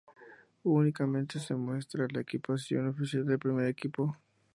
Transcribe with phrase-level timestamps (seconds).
[0.63, 4.17] Únicamente se muestra la equipación oficial del primer equipo.